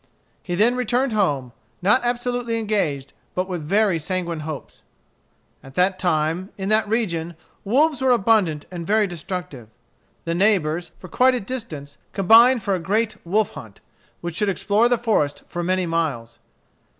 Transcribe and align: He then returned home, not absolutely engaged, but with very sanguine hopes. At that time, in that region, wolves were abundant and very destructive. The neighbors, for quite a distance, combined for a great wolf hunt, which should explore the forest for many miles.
He 0.41 0.55
then 0.55 0.75
returned 0.75 1.13
home, 1.13 1.51
not 1.83 2.01
absolutely 2.03 2.57
engaged, 2.57 3.13
but 3.35 3.47
with 3.47 3.61
very 3.61 3.99
sanguine 3.99 4.39
hopes. 4.39 4.81
At 5.61 5.75
that 5.75 5.99
time, 5.99 6.49
in 6.57 6.69
that 6.69 6.89
region, 6.89 7.35
wolves 7.63 8.01
were 8.01 8.09
abundant 8.09 8.65
and 8.71 8.87
very 8.87 9.05
destructive. 9.05 9.67
The 10.25 10.33
neighbors, 10.33 10.89
for 10.97 11.07
quite 11.07 11.35
a 11.35 11.39
distance, 11.39 11.99
combined 12.13 12.63
for 12.63 12.73
a 12.73 12.79
great 12.79 13.15
wolf 13.23 13.51
hunt, 13.51 13.79
which 14.21 14.33
should 14.37 14.49
explore 14.49 14.89
the 14.89 14.97
forest 14.97 15.43
for 15.47 15.61
many 15.61 15.85
miles. 15.85 16.39